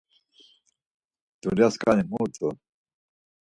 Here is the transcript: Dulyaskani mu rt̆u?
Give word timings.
Dulyaskani 1.41 2.03
mu 2.09 2.17
rt̆u? 2.27 2.49